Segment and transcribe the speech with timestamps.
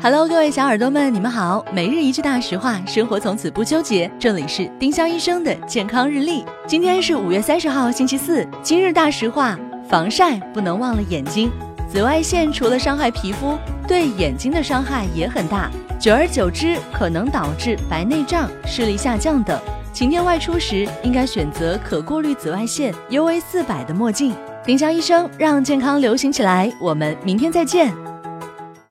[0.00, 1.64] Hello，各位小耳朵们，你们好。
[1.72, 4.08] 每日一句大实话，生活从此不纠结。
[4.16, 6.44] 这里是丁香医生的健康日历。
[6.68, 8.46] 今天是五月三十号，星期四。
[8.62, 9.58] 今日大实话：
[9.88, 11.50] 防晒不能忘了眼睛。
[11.88, 13.58] 紫外线除了伤害皮肤，
[13.88, 15.68] 对眼睛的伤害也很大，
[15.98, 19.60] 久而久之可能导致白内障、视力下降等。
[19.92, 24.32] 晴天外出时，应该选择可过滤紫外线 UV 四百的墨镜。
[24.64, 26.72] 丁香医生让健康流行起来。
[26.80, 27.92] 我们明天再见。